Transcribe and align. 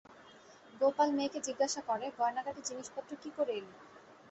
গোপাল 0.73 1.09
মেয়েকে 1.11 1.39
জিজ্ঞাসা 1.47 1.81
করে, 1.89 2.05
গয়নাগাটি 2.17 2.61
জিনিসপত্র 2.69 3.11
কী 3.23 3.29
করে 3.37 3.51
এলি? 3.53 3.73